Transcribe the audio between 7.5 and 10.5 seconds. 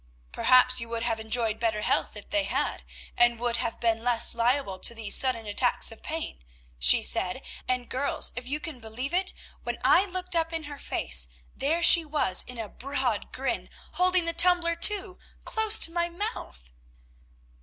and, girls, if you can believe it, when I looked